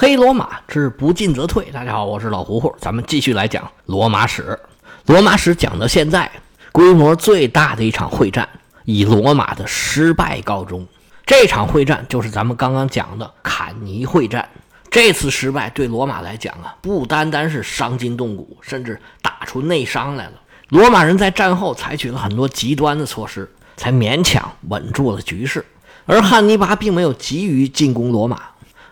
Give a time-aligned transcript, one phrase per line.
[0.00, 1.66] 黑罗马之不进则退。
[1.70, 4.58] 大家好，我是老胡胡，咱们继续来讲罗马史。
[5.04, 6.32] 罗马史讲到现在，
[6.72, 8.48] 规模最大的一场会战
[8.86, 10.88] 以罗马的失败告终。
[11.26, 14.48] 这场会战就是咱们刚刚讲的坎尼会战。
[14.90, 20.32] 这次失败对罗马来讲啊，不单单是伤筋动骨，甚至打出内伤来了。
[20.70, 23.46] 罗马人在战后采取了很多极端的措施，
[23.76, 25.62] 才勉强稳住了局势。
[26.06, 28.40] 而汉尼拔并没有急于进攻罗马。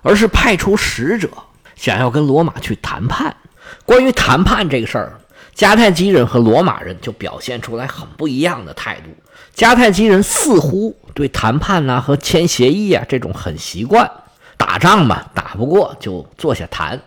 [0.09, 1.29] 而是派出使者，
[1.77, 3.37] 想要跟罗马去谈判。
[3.85, 5.21] 关于谈判这个事儿，
[5.55, 9.11] 迦太基人和罗马人就表现出来很不一样的态度。
[9.55, 14.11] 迦太基人似乎对谈判呐和签协议啊这种很习惯，
[14.57, 16.99] 打仗嘛打不过就坐下谈，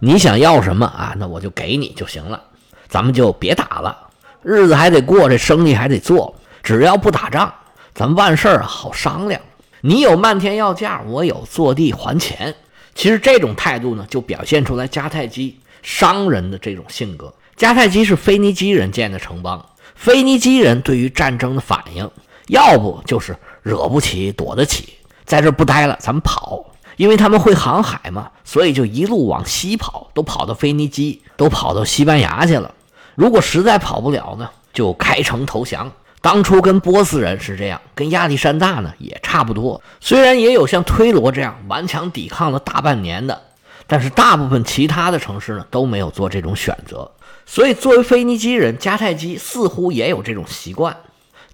[0.00, 2.42] 你想要什么啊，那我就给你就行了，
[2.88, 3.96] 咱们就别打了，
[4.42, 7.54] 日子还得过，这生意还得做，只要不打仗，
[7.94, 9.40] 咱们万事好商量。
[9.80, 12.54] 你有漫天要价，我有坐地还钱。
[12.94, 17.32] 其实这种态度呢，就表现出来迦太基商人的这种性格。
[17.56, 22.10] 迦太基是腓尼基人建的城邦，腓尼基人对于战争的反应，
[22.48, 26.64] 要不就是惹不起躲得起，在这不待了，咱们跑。
[26.96, 32.74] 因为他们会航海嘛，所以就一路往西跑，都跑到腓尼基，都跑到西班牙去了。
[33.14, 35.92] 如果实在跑不了呢，就开城投降。
[36.28, 39.80] 当初跟波斯人是这样，跟亚历山大呢也差不多。
[39.98, 43.40] 虽然也有像推罗这样顽强抵抗了大半年的，
[43.86, 47.10] 但是大部分其他的城市呢都没有做这种选择。
[47.46, 50.94] 所以，作为腓尼基人，迦太基似乎也有这种习惯，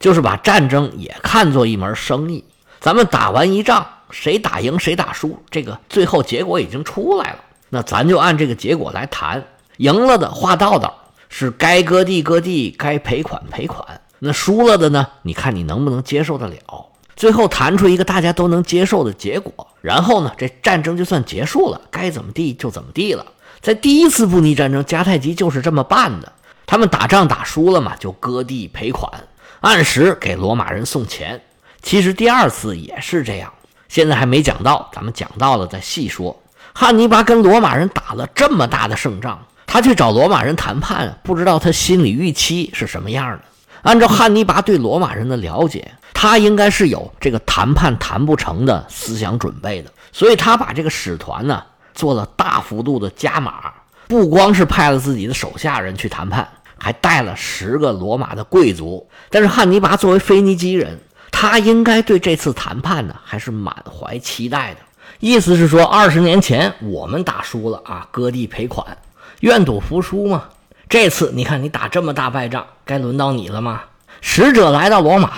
[0.00, 2.44] 就是把战争也看作一门生意。
[2.80, 7.38] 咱们打完一仗，谁打赢谁打输，这个最后结果已经出来了，
[7.68, 9.40] 那咱就按这个结果来谈。
[9.76, 10.92] 赢了的画道道，
[11.28, 14.00] 是该割地割地，该赔款赔款。
[14.24, 15.06] 那输了的呢？
[15.22, 16.86] 你看你能不能接受得了？
[17.14, 23.24] 最后谈出一个大家都能接受的结果，然后呢，这战争就算结束了，该怎么地就怎么地了。
[23.60, 26.32] 在第一次布匿战争，迦太基就是这么办的。
[26.66, 29.12] 他们打仗打输了嘛，就割地赔款，
[29.60, 31.40] 按时给罗马人送钱。
[31.82, 33.52] 其实第二次也是这样，
[33.88, 36.34] 现在还没讲到，咱们讲到了再细说。
[36.72, 43.40] 汉尼拔跟罗马人打了这么大的胜仗，他去找罗马人谈判，不知道他心里预期是什么样的。
[43.84, 51.62] 按照汉尼拔对罗马人的了解，他应该是有这个谈判谈不成的思想准备的，所以他把这个使团呢
[51.94, 53.72] 做了大幅度的加码，
[54.08, 59.06] 不光是派了自己的手下人去谈判，还带了十个罗马的贵族。
[59.28, 60.98] 但是汉尼拔作为腓尼基人，
[61.30, 64.80] 他应该对这次谈判呢还是满怀期待的。
[65.20, 68.96] 意思是说，二十年前我们打输了啊，割地赔款，
[69.40, 70.44] 愿赌服输嘛。
[70.94, 73.82] 这次你看，你打这么大败仗，该轮到你了吗？
[74.20, 75.32] 使者来到罗马，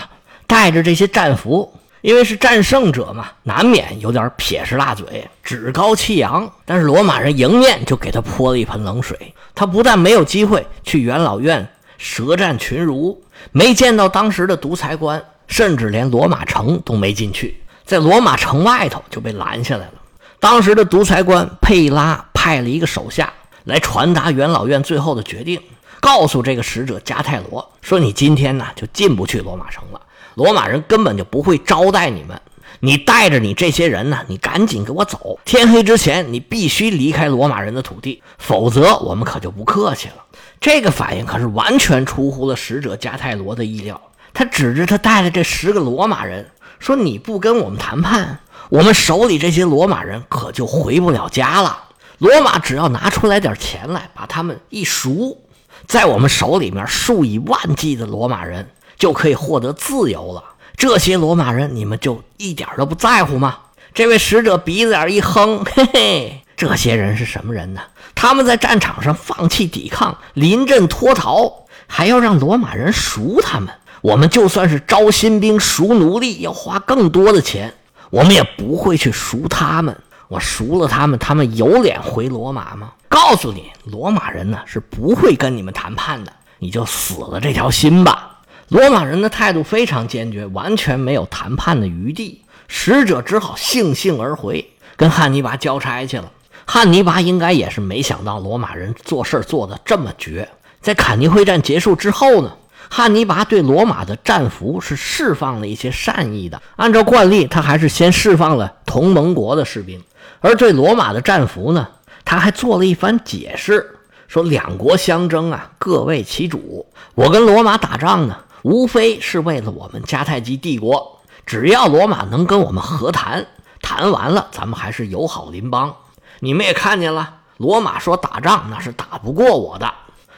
[0.46, 1.72] 带着这些战俘，
[2.02, 6.46] 因为是战胜者嘛，难免有点撇着大嘴，趾高气扬。
[6.66, 13.18] 但是罗马人迎面就给他泼了一盆冷水，他不但没有机会去元老院舌战群儒，
[13.50, 19.94] 没见到当时的独裁官，甚至连罗马城都没进去，在罗马城外头就被拦下来了。
[20.38, 23.32] 当时的独裁官佩拉派了一个手下。
[23.66, 25.60] 来传达元老院最后的决定，
[26.00, 30.00] 告诉这个使者加泰罗说：“你今天呢就进不去罗马城了，
[30.34, 32.40] 罗马人根本就不会招待你们。
[32.78, 40.24] 你带着你这些人呢，你赶紧给我走，天黑之前你必须离开罗马人的土地，否则我们可就不客气了。”
[40.60, 44.00] 这个反应可是完全出乎了使者加泰罗的意料。
[44.32, 48.38] 他指着他带的这十个罗马人说：“你不跟我们谈判，
[48.68, 51.84] 我们手里这些罗马人可就回不了家了。”
[52.18, 55.38] 罗马只要拿出来点钱来，把他们一赎，
[55.86, 60.42] 在我们手里面数以万计的罗马人就可以获得自由了。
[60.76, 63.58] 这些罗马人，你们就一点都不在乎吗？
[63.92, 67.80] 这位使者鼻子眼一哼， 嘿嘿，这些人是什么人呢？
[68.14, 73.68] 他们在战场上放弃抵抗，临阵脱逃，还要让罗马人赎他们。
[74.02, 77.74] 我们就算是招新兵、赎奴隶，要花更多的钱，
[78.10, 79.96] 我们也不会去赎他们。
[80.28, 82.92] 我赎了他们，他们有脸回罗马吗？
[83.08, 88.40] 告诉你，罗马人呢是不会跟你们谈判的，你就死了这条心吧。
[88.68, 92.42] 罗马人的态度非常坚决，完全没有谈判的余地。
[92.68, 96.32] 使者只好悻悻而回，跟汉尼拔交差去了。
[96.64, 100.48] 汉尼拔应该也是没想到罗马人做事做得这么绝。
[100.80, 102.52] 在坎尼会战结束之后呢？
[102.88, 110.00] 汉尼拔对罗马的战俘是释放了一些善意的，按照惯例，他还是先释放了同盟国的士兵，
[110.40, 111.88] 而对罗马的战俘呢，
[112.24, 113.98] 他还做了一番解释，
[114.28, 116.86] 说两国相争啊，各为其主。
[117.14, 123.46] 我跟罗马打仗呢，无非是为了我们迦太基帝国，只要罗马能跟我们和谈，
[123.80, 125.94] 谈完了，咱们还是友好邻邦。
[126.40, 129.92] 你们也看见了，罗马说打仗那是打不过我的。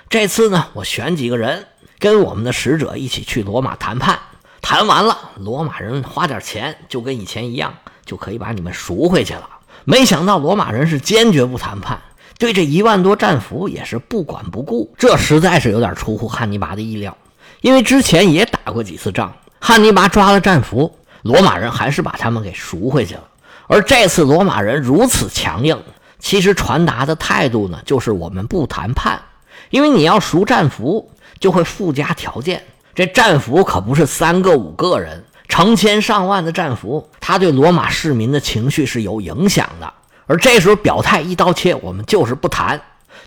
[0.09, 1.67] 这次呢，我选几个人
[1.99, 4.19] 跟我们的使者一起去罗马谈判。
[4.63, 7.75] 谈完了，罗马人花点钱就跟以前一样，
[8.05, 9.49] 就可以把你们赎回去了。
[9.91, 11.99] 没想到罗马人是坚决不谈判，
[12.39, 14.95] 对这一万多战俘也是不管不顾。
[14.99, 17.17] 这实在是有点出乎汉尼拔的意料，
[17.63, 23.25] 因为之前也打过几次仗，汉尼拔抓了战俘，罗马人还是把他们给赎回去了。
[23.67, 25.83] 而这次罗马人如此强硬，
[26.19, 29.19] 其实传达的态度呢，就是我们不谈判。
[29.71, 31.11] 因为你要赎战俘，
[31.41, 32.63] 就会附加条件。
[32.95, 39.93] 这战俘可不是三个五个人，成千上万的战俘，他对罗马市民的情绪是有影响的。
[40.27, 42.81] 而这时候表态一刀切，我们就是不谈，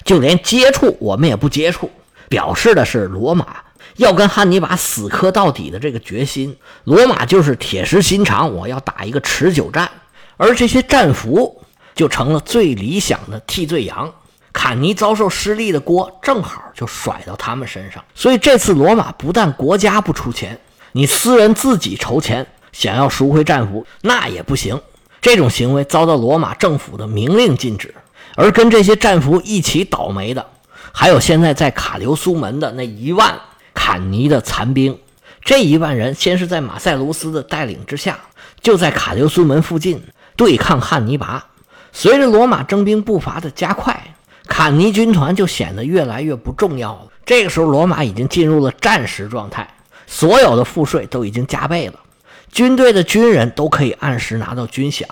[0.03, 1.89] 就连接触我们也不接触，
[2.29, 3.57] 表示的是罗马
[3.97, 6.55] 要跟汉尼拔死磕到底的这个决心。
[6.83, 9.89] 罗马就是铁石心肠，我要打一个持久战。
[10.37, 11.61] 而这些战俘
[11.95, 14.11] 就成了最理想的替罪羊。
[14.53, 20.59] 坎尼遭受失利的锅正好就甩到他们身上，所以这次罗马不但国家不出钱，
[20.91, 24.79] 你私人自己筹钱想要赎回战俘那也不行。
[25.21, 27.93] 这种行为遭到罗马政府的明令禁止。
[28.35, 30.45] 而跟这些战俘一起倒霉的，
[30.91, 33.39] 还有现在在卡留苏门的那一万
[33.73, 34.97] 坎尼的残兵。
[35.43, 38.19] 这一万人先是在马塞卢斯的带领之下，
[38.61, 40.01] 就在卡留苏门附近
[40.35, 41.45] 对抗汉尼拔。
[41.91, 44.15] 随着罗马征兵步伐的加快。
[44.47, 47.07] 坎尼军团就显得越来越不重要了。
[47.25, 49.65] 这个时候，罗马已经进入了战时状态，
[50.11, 51.93] 所有的赋税都已经加倍了，
[52.51, 55.05] 军队的军人都可以按时拿到军饷，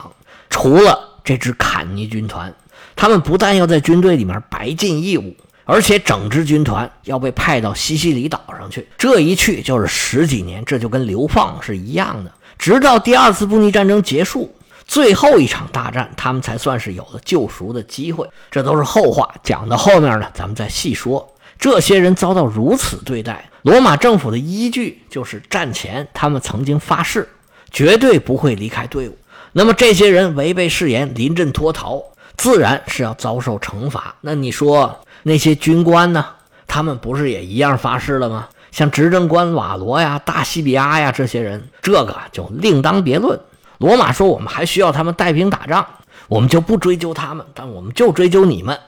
[0.50, 2.54] 除了这支坎尼军团，
[2.98, 14.54] 他们不但要在军队里面白尽义务，而且整支军团要被派到西西里岛上去，这一去就是十几年，这就跟流放是一样的，直到第二次布匿战争结束。
[14.86, 18.28] 最后一场大战，他们才算是有了救赎的机会。
[18.52, 21.32] 这都是后话，讲到后面呢，咱们再细说。
[21.60, 27.28] 这些人遭到如此对待，罗马政府的依据就是战前他们曾经发誓，
[27.70, 29.18] 绝对不会离开队伍。
[29.52, 32.02] 那么这些人违背誓言，临阵脱逃，
[32.38, 34.16] 自然是要遭受惩罚。
[34.22, 36.26] 那你说那些军官呢？
[36.66, 38.48] 他们不是也一样发誓了吗？
[38.72, 43.38] 像执政官瓦罗呀、大西比阿呀这些人，这个就另当别论。
[43.80, 45.86] 罗马说：“我们还需要他们带兵打仗，
[46.28, 48.80] 我们就不追究他们，但我们就追究你们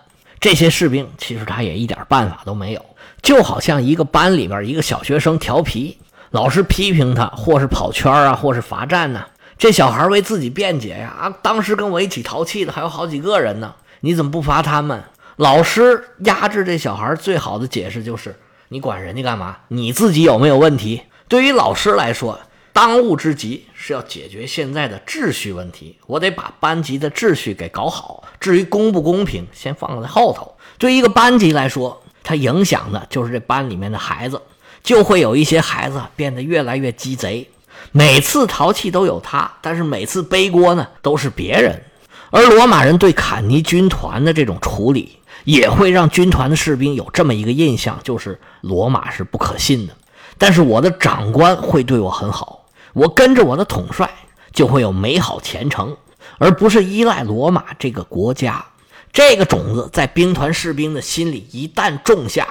[0.41, 1.09] 这些士兵。
[1.17, 2.85] 其实他也一点办法都没有，
[3.21, 5.97] 就好像一个班里边一个小学生调皮，
[6.31, 9.23] 老师批评他，或是跑圈啊，或是罚站呢。
[9.57, 15.01] 这小孩为自己辩解呀，啊，当时跟我一起淘气的还有好几个人呢，你怎么不罚他们？
[15.37, 18.35] 老师压制这小孩最好的解释就是：
[18.67, 19.57] 你管人家干嘛？
[19.69, 21.03] 你自己有没有问题？
[21.27, 22.37] 对于老师来说。”
[22.73, 28.23] 当务之急是要解决现在的秩序问题，我得把班级的秩序给搞好。
[28.39, 30.55] 至于公不公平，先放在后头。
[30.77, 34.41] 对一个班级来说，它影响的就是这班里面的孩子，
[34.81, 37.49] 就会有一些孩子变得越来越鸡贼。
[37.91, 41.83] 每次淘气都有他，但是每次背锅呢都是别人。
[42.29, 49.93] 而罗马人对坎尼军团的这种处理，也会让军团的士兵有这么一个印象，就是罗马是不可信的。
[50.37, 52.60] 但是我的长官会对我很好。
[52.93, 54.09] 我跟着我的统帅，
[54.53, 55.95] 就会有美好前程，
[56.37, 58.65] 而不是依赖罗马这个国家。
[59.13, 62.47] 这个种子在兵团士兵的心里一旦种下，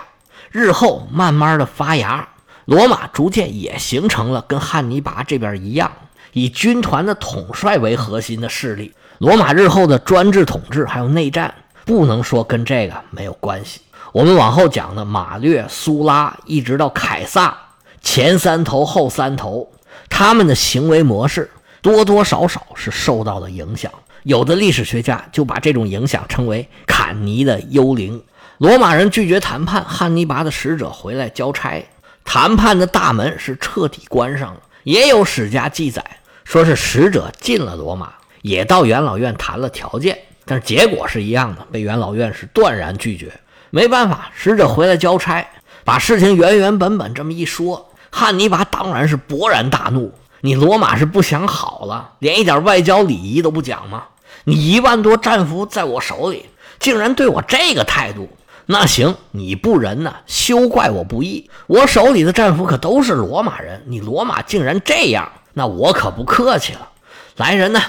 [0.50, 2.28] 日后慢慢的发芽，
[2.66, 5.90] 罗马逐渐也形成了跟汉尼拔这边一样，
[6.32, 8.92] 以军团的统帅为核心的势力。
[9.18, 11.54] 罗马日后的专制统治还有内战，
[11.85, 13.80] 不能说跟这个没有关系。
[14.12, 17.56] 我们往后讲的马略、苏拉，一直到凯撒，
[18.02, 19.70] 前三头后三头。
[20.11, 21.50] 他们的行为模式
[21.81, 23.90] 多多少少是受到了影响，
[24.25, 28.23] 有的历史学家就把这种影响称为“坎尼的幽灵”。
[28.59, 31.83] 罗马人拒绝谈判，汉尼拔的使者回来交差，
[32.23, 34.61] 谈判的大门是彻底关上了。
[34.83, 36.05] 也有史家记载，
[36.45, 38.12] 说是使者进了罗马，
[38.43, 43.33] 也到元老院谈了条件，但是结果是一样的，被元老院是断然拒绝。
[43.71, 45.49] 没办法，使者回来交差，
[45.85, 47.89] 把事情原原本本这么一说。
[48.11, 54.05] 汉尼拔当然是勃然大怒，你罗马是不想好了，连一点外交礼仪都不讲吗？
[54.45, 56.47] 你一万多战俘在我手里，
[56.79, 58.29] 竟然对我这个态度，
[58.67, 61.50] 那行，你不仁呐，休怪我不义。
[61.67, 66.88] 我手里的战俘可都是罗马人，你罗马竟然这样，那我可不客气了。
[67.37, 67.81] 来人呐，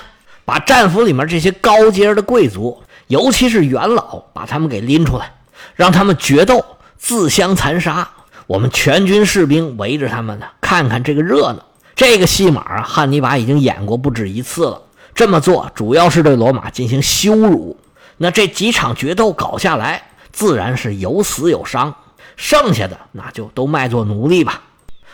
[0.46, 5.34] 把战俘里面这些高阶的贵族，尤其是元老，把他们给拎出来，
[5.76, 6.64] 让他们决斗，
[6.98, 8.10] 自相残杀。
[8.52, 11.66] 我们全军士兵围着他们呢，看看这个热闹。
[11.96, 14.82] 这个戏码啊，汉尼拔已经演过不止一次了。
[15.16, 17.78] 这么做主要是对罗马进行羞辱。
[18.18, 20.04] 那这几场决斗搞下来，
[20.34, 21.96] 自然是有死有伤，
[22.36, 24.62] 剩下的那就都卖作奴隶吧。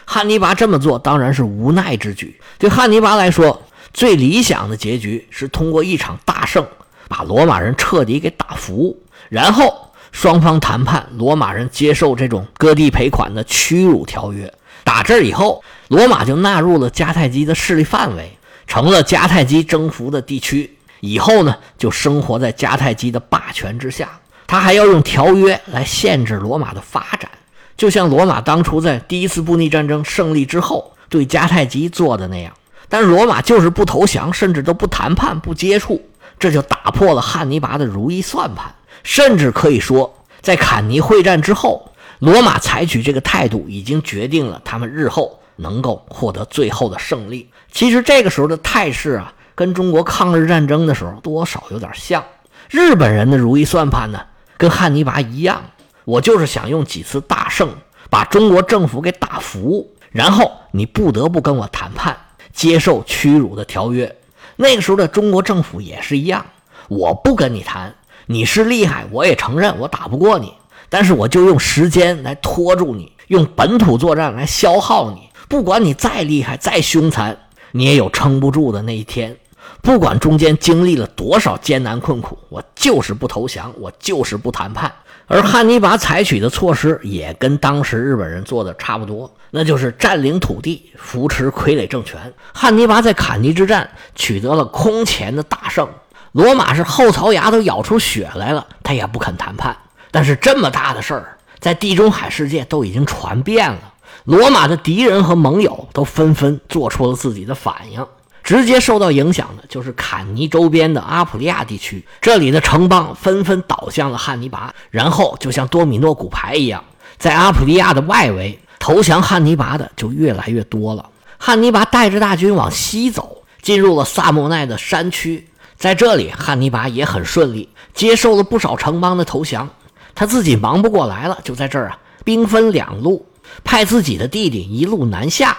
[0.03, 2.41] 汉尼拔这么做当然是无奈之举。
[2.57, 3.61] 对汉尼拔来说，
[3.93, 6.65] 最理想的结局是通过一场大胜，
[7.07, 8.97] 把罗马人彻底给打服，
[9.29, 14.51] 然后双方谈判，罗马人接受这种割地赔款的屈辱条约。
[14.83, 20.77] 打这以后，罗马就纳入了迦太基的势力范围，成了迦太基征服的地区。
[21.01, 24.09] 以后呢，就生活在迦太基的霸权之下。
[24.47, 27.29] 他还要用条约来限制罗马的发展，
[27.75, 32.53] 就像罗马当初在第一次布匿战争胜利之后对迦太基做的那样。
[32.87, 36.01] 但罗马就是不投降，甚至都不谈判、不接触，
[36.39, 38.73] 这就打破了汉尼拔的如意算盘。
[39.07, 47.49] 甚至可以说，在坎尼会战之后，罗马采取这个态度，已经决定了他们日后能够获得最后的胜利。
[47.71, 49.33] 其实这个时候的态势啊。
[49.55, 52.23] 跟中国抗日战争的时候多少有点像，
[52.69, 54.21] 日本人的如意算盘呢，
[54.55, 55.63] 跟汉尼拔一样，
[56.05, 57.67] 我就是想用几次大胜
[58.07, 62.15] 把中国政府给打服，然后你不得不跟我谈判，
[62.53, 64.15] 接受屈辱的条约。
[64.57, 66.45] 那个时候的中国政府也是一样，
[66.87, 67.95] 我不跟你谈，
[68.29, 70.53] 你是厉害，我也承认我打不过你，
[70.89, 77.37] 但是我就用时间来拖住你，用本土作战来消耗你，不管你再厉害再凶残，
[77.71, 79.37] 你也有撑不住的那一天。
[79.81, 84.91] 不管中间经历了多少艰难困苦，我就是不投降，我就是不谈判。
[85.27, 92.33] 而汉尼拔采取的措施也跟当时日本人做的差不多，那就是占领土地，扶持傀儡政权。
[92.53, 95.87] 汉尼拔在坎尼之战取得了空前的大胜，
[96.31, 99.75] 罗马是后槽牙都咬出血来了，他也不肯谈判。
[100.11, 103.93] 但是这么大的事儿，在地中海世界都已经传遍了，
[104.23, 108.05] 罗马的敌人和盟友都纷纷做出了自己的反应。
[108.43, 116.81] 直接受到影响的就是坎尼周边的阿普利亚地区，这里的城邦纷纷倒向了汉尼拔，然后就像多米诺骨牌一样，
[117.17, 121.09] 在阿普利亚的外围投降汉尼拔的就越来越多了。
[121.37, 129.69] 汉尼拔带着大军往西走，进入了萨莫奈的山区，在这里汉尼拔也很顺利，接受了不少城邦的投降。
[130.15, 133.25] 他自己忙不过来了，就在这儿啊，兵分两路，
[133.63, 135.55] 派自己的弟弟一路南下。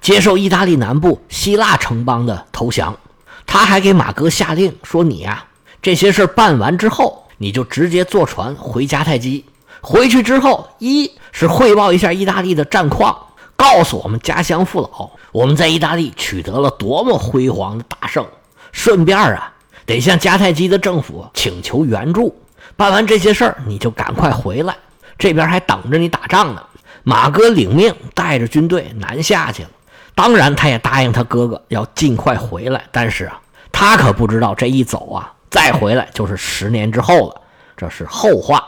[0.00, 2.96] 接受意大利南部希腊城邦的投降，
[3.46, 5.44] 他还给马哥下令说：“你呀，
[5.82, 9.44] 这些事办完之后，你就直接坐船回迦太基。
[9.80, 13.18] 回去之后，一是汇报一下意大利的战况，
[13.56, 18.24] 告诉我们家乡父老，我们在意大利取得了多么辉煌的大胜。
[18.70, 19.52] 顺便啊，
[19.88, 22.36] 得向迦太基的政府请求援助。
[22.76, 24.76] 办完这些事儿，你就赶快回来，
[25.18, 26.62] 这边还等着你打仗呢。”
[27.04, 29.70] 马哥领命，带着军队南下去了。
[30.14, 33.40] 当然，他也答应他哥哥要尽快回来，但是啊，
[33.72, 37.40] 他可不知道这一走啊，再回来就是十年之后了，
[37.76, 38.62] 这是后话。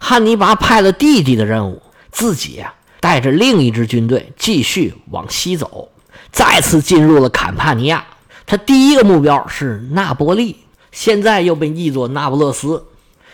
[0.00, 5.88] 汉尼拔派了弟弟的任务，自己啊带着另一支军队继续往西走，
[6.32, 8.04] 再次进入了坎帕尼亚。
[8.44, 10.63] 他第一个目标是那波利，
[10.94, 12.84] 现在又被译作那不勒斯，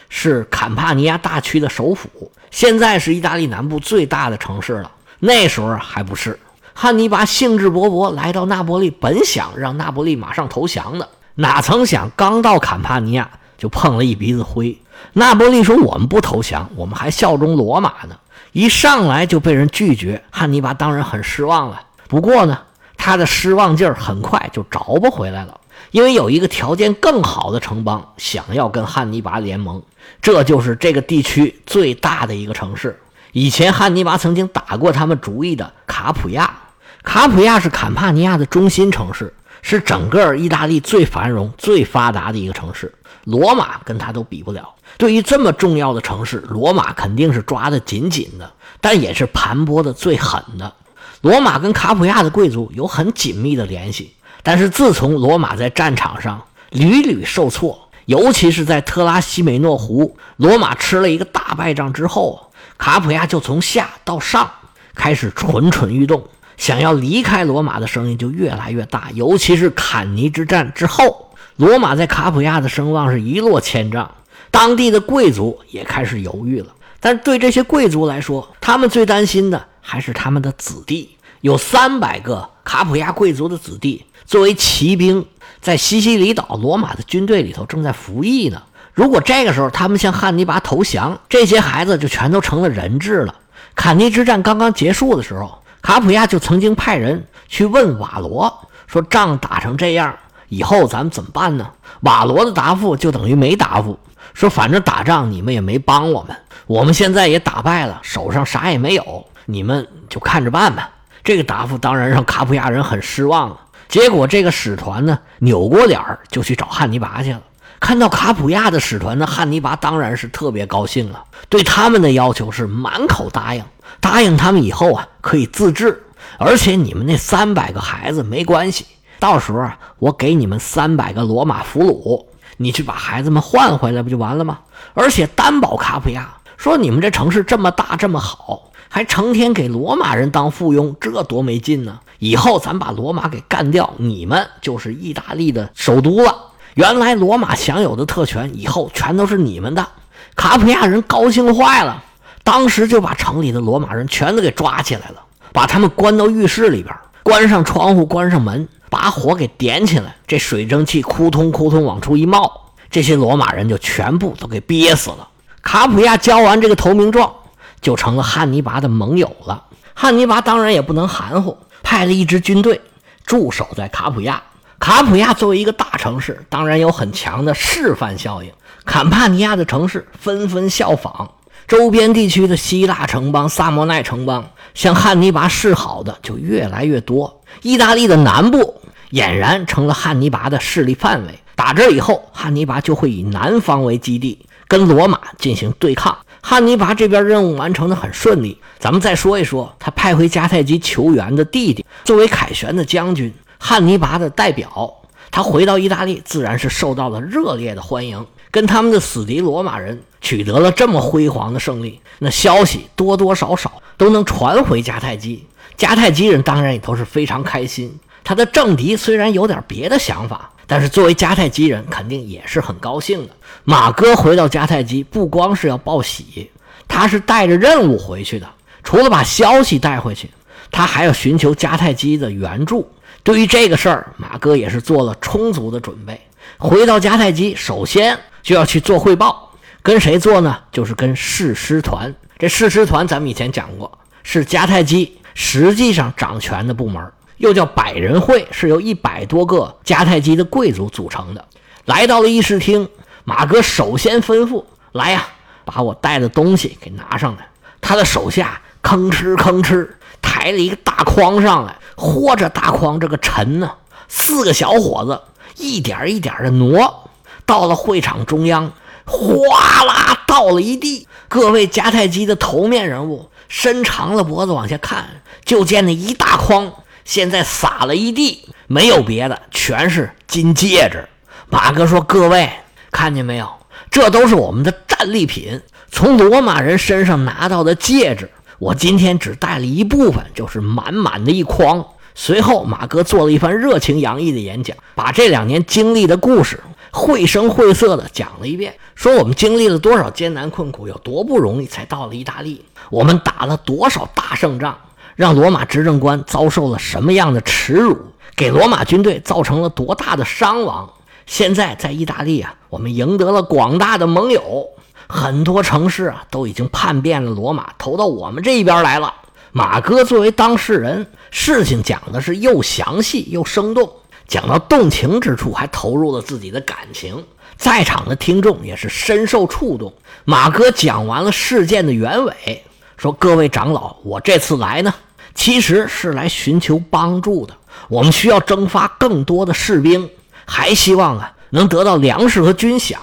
[0.08, 4.90] 是坎帕尼亚大区的首府，现在是意大利南部最大的城市了。
[5.18, 6.40] 那时候还不是。
[6.72, 14.80] 汉尼拔兴致勃勃来到那不利，本想让那不利马上投降的，哪曾想刚到坎帕尼亚就碰了一鼻子灰。
[15.12, 18.16] 那不利说：“我们不投降，我们还效忠罗马呢。”
[18.52, 21.82] 一上来就被人拒绝，汉尼拔当然很失望了。
[22.08, 22.58] 不过呢，
[22.96, 25.59] 他的失望劲儿很快就着不回来了，
[25.90, 29.82] 因为有一个条件更好的城邦想要跟汉尼拔联盟，
[30.22, 33.00] 这就是这个地区最大的一个城市。
[33.32, 36.58] 以前汉尼拔曾经打过他们主意的卡普亚。
[37.02, 39.32] 卡普亚是坎帕尼亚的中心城市，
[39.62, 42.92] 是整个意大利最繁荣、最发达的一个城市。
[43.24, 44.74] 罗马跟他都比不了。
[44.98, 50.72] 对于这么重要的城市，罗马肯定是抓得紧紧的，但也是盘剥的最狠的。
[51.20, 64.50] 罗马跟卡普亚的贵族有很紧密的联系，但是自从罗马在战场上屡屡受挫，尤其是在特拉西美诺湖，罗马吃了一个大败仗之后，卡普亚就从下到上
[64.94, 66.24] 开始蠢蠢欲动。
[66.56, 74.10] 想要离开罗马的声音就越来越大，尤其是坎尼之战之后，罗马在卡普亚的声望是一落千丈，
[74.50, 76.66] 当地的贵族也开始犹豫了。
[77.00, 85.26] 但对这些贵族来说，他们最担心的还是他们的子弟，有三百个 卡普亚贵族的子弟作为骑兵，
[85.60, 88.62] 在西西里岛罗马的军队里头正在服役呢。
[88.94, 93.34] 如果这个时候他们向汉尼拔投降，这些孩子就全都成了人质了。
[93.74, 95.60] 坎尼之战刚刚结束的时候。
[95.82, 100.14] 卡普亚就曾经派人去问瓦罗说：“仗打成这样，
[100.48, 101.68] 以后咱们怎么办呢？
[102.02, 103.98] 瓦罗的答复就等于没答复，
[104.32, 106.36] 说反正打仗你们也没帮我们，
[106.68, 110.88] 我们现在也打败了，手上啥也没有，你们就看着办吧。
[111.22, 113.60] 这个答复当然让卡普亚人很失望了。
[113.88, 117.40] 结果这个使团呢，扭过脸儿就去找汉尼拔去了。
[117.80, 123.64] 看到卡普亚的使团呢，汉尼拔当然是特别高兴了，对他们的要求是满口答应，
[124.00, 126.02] 答应他们以后啊可以自治，
[126.38, 128.84] 而且你们那三百个孩子没关系，
[129.18, 132.24] 到时候啊我给你们三百个罗马俘虏，
[132.58, 134.58] 你去把孩子们换回来不就完了吗？
[134.92, 142.00] 而且担保卡普亚说你们这城市这么大这么好，还成天给罗马人当附庸，这多没劲呢！
[142.18, 146.36] 以后咱把罗马给干掉，你们就是意大利的首都了。
[146.74, 149.86] 原来罗马享有的特权，以后全都是你们的。
[150.34, 152.02] 卡普亚人高兴坏了，
[152.42, 156.92] 当时就把城里的罗马人全都给抓起来了，把他们关到浴室里边，
[157.22, 162.50] 关上窗户，关上门，把火给点起来，这水蒸气扑通扑通往出一冒，
[162.90, 165.28] 这些罗马人就全部都给憋死了。
[165.62, 167.32] 卡普亚交完这个投名状，
[167.80, 169.64] 就成了汉尼拔的盟友了。
[169.94, 171.56] 汉尼拔当然也不能含糊。
[171.82, 172.80] 派了一支军队
[173.26, 174.40] 驻守在卡普亚。
[174.78, 178.52] 卡普亚作为一个大城市，当然有很强的示范效应。
[178.84, 181.32] 坎帕尼亚的城市纷纷效仿，
[181.66, 187.42] 周边地区的希腊城邦、萨摩奈城邦向汉尼拔示好的就越来越多。
[187.62, 191.40] 意大利的南部俨然成了汉尼拔的势力范围。
[191.56, 196.16] 打这以后，汉尼拔就会以南方为基地，跟罗马进行对抗。
[196.50, 204.92] 汉尼拔这边任务完成的很顺利，咱们再说一说他派回迦太基求援的弟弟，作为凯旋的将军，汉尼拔的代表，
[205.30, 215.46] 他回到意大利，自然是受到了热烈的欢迎，跟他们的死敌罗马人取得了这么辉煌的胜利，那消息多多少少都能传回迦太基，
[215.78, 217.96] 迦太基人当然也都是非常开心。
[218.24, 220.50] 他的政敌虽然有点别的想法。
[220.70, 223.34] 但是作为迦太基人，肯定也是很高兴的。
[223.64, 226.48] 马哥回到迦太基，不光是要报喜，
[226.86, 228.48] 他是带着任务回去的。
[228.84, 230.30] 除了把消息带回去，
[230.70, 232.88] 他还要寻求迦太基的援助。
[233.24, 236.20] 对于这个事儿，马哥也是做了充足的准备。
[236.56, 239.52] 回到迦太基，首先就要去做汇报。
[239.82, 240.56] 跟谁做呢？
[240.70, 242.14] 就是跟誓师团。
[242.38, 247.04] 这誓师团咱们以前讲过，是迦太基实际上掌权的部门。
[247.40, 251.42] 又叫百人会，是由一百多个迦太基的贵族组成的。
[251.86, 252.86] 来到了议事厅，
[253.24, 255.26] 马哥首先吩咐：“来呀，
[255.64, 257.48] 把我带的东西给拿上来。”
[257.80, 259.88] 他的手下吭哧吭哧
[260.20, 263.72] 抬了一个大筐上来，豁着大筐这个沉呢。
[264.06, 265.22] 四个小伙子
[265.56, 267.08] 一点一点的挪，
[267.46, 268.70] 到了会场中央，
[269.06, 271.08] 哗啦倒了一地。
[271.28, 276.70] 各位迦太基的头面人物伸长了脖子往下看，就见那一大筐。
[277.10, 281.08] 现在撒了一地，没有别的，全是金戒指。
[281.48, 282.48] 马哥说：“各位
[282.92, 283.50] 看见没有？
[283.90, 288.30] 这都是我们的战利品，从罗马人身上拿到的戒指。
[288.60, 296.60] 我今天只带了一部分，就是满满的一筐。”随后，马哥做了一番热情洋溢的演讲，把这两年经历的故事
[296.92, 304.78] 绘声绘色的讲了一遍，说我们经历了多少艰难困苦，有多不容易才到了意大利，我们打了多少大胜仗。
[305.20, 307.94] 让罗马执政官遭受了什么样的耻辱？
[308.34, 310.90] 给罗马军队造成了多大的伤亡？
[311.26, 314.66] 现在在意大利啊，我们赢得了广大的盟友，
[315.06, 319.12] 很多城市啊都已经叛变了罗马，投到我们这一边来了。
[319.52, 323.90] 马哥作为当事人，事情讲的是又详细又生动，
[324.26, 327.22] 讲到动情之处，还投入了自己的感情，
[327.58, 329.92] 在场的听众也是深受触动。
[330.24, 332.64] 马哥讲完了事件的原委，
[332.96, 334.94] 说：“各位长老，我这次来呢。”
[335.42, 337.54] 其实是来寻求帮助的。
[337.88, 340.10] 我们需要征发更多的士兵，
[340.44, 342.94] 还希望啊能得到粮食和军饷。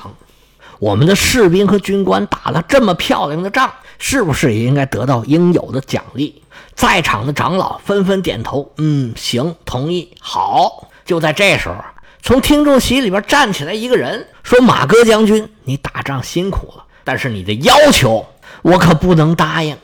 [0.78, 6.44] 我们的士兵和军官打了这么漂亮的仗，是不是也应该得到应有的奖励？
[6.76, 10.90] 在场的长老纷纷点头，嗯，行，同意，好。
[11.06, 11.84] 就在这时候，
[12.22, 18.24] 从听众席里边站起来一个人，说：“马哥将军，你打仗辛苦了，但是你的要求
[18.62, 19.76] 我可不能答应。”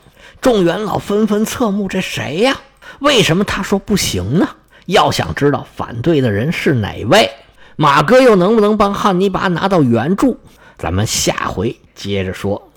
[0.44, 2.60] 众元老纷纷侧目，这谁呀？
[2.98, 4.46] 为什么他说不行呢？
[4.84, 7.30] 要想知道反对的人是哪位，
[7.76, 10.38] 马哥又能不能帮汉尼拔拿到援助？
[10.76, 12.70] 咱们下回接着说。